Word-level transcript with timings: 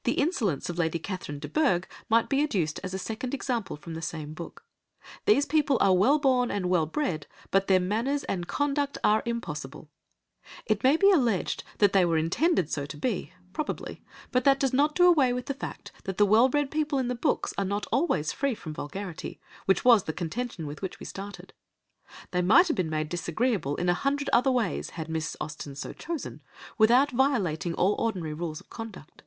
'"The 0.08 0.12
insolence 0.20 0.70
of 0.70 0.78
Lady 0.78 1.00
Catherine 1.00 1.40
de 1.40 1.48
Bourgh 1.48 1.84
might 2.08 2.28
be 2.28 2.40
adduced 2.44 2.78
as 2.84 2.94
a 2.94 3.00
second 3.00 3.34
example 3.34 3.76
from 3.76 3.94
the 3.94 4.00
same 4.00 4.32
book. 4.32 4.64
These 5.24 5.44
people 5.44 5.76
are 5.80 5.92
well 5.92 6.20
born 6.20 6.52
and 6.52 6.66
well 6.70 6.86
bred, 6.86 7.26
but 7.50 7.66
their 7.66 7.80
manners 7.80 8.22
and 8.22 8.46
conduct 8.46 8.96
are 9.02 9.24
impossible. 9.26 9.90
It 10.66 10.84
may 10.84 10.96
be 10.96 11.10
alleged 11.10 11.64
that 11.78 11.92
they 11.92 12.04
were 12.04 12.16
intended 12.16 12.70
so 12.70 12.86
to 12.86 12.96
be. 12.96 13.32
Probably; 13.52 14.00
but 14.30 14.44
that 14.44 14.60
does 14.60 14.72
not 14.72 14.94
do 14.94 15.04
away 15.04 15.32
with 15.32 15.46
the 15.46 15.52
fact 15.54 15.90
that 16.04 16.16
the 16.16 16.24
well 16.24 16.48
bred 16.48 16.70
people 16.70 17.00
in 17.00 17.08
the 17.08 17.16
books 17.16 17.52
are 17.58 17.64
not 17.64 17.84
always 17.90 18.30
free 18.30 18.54
from 18.54 18.74
vulgarity, 18.74 19.40
which 19.64 19.84
was 19.84 20.04
the 20.04 20.12
contention 20.12 20.64
with 20.68 20.80
which 20.80 21.00
we 21.00 21.06
started. 21.06 21.52
They 22.30 22.40
might 22.40 22.68
have 22.68 22.76
been 22.76 22.88
made 22.88 23.08
disagreeable 23.08 23.74
in 23.74 23.88
a 23.88 23.94
hundred 23.94 24.30
other 24.32 24.52
ways, 24.52 24.90
had 24.90 25.08
Miss 25.10 25.36
Austen 25.40 25.74
so 25.74 25.92
chosen, 25.92 26.40
without 26.78 27.10
violating 27.10 27.74
all 27.74 27.96
ordinary 27.98 28.32
rules 28.32 28.60
of 28.60 28.70
conduct. 28.70 29.24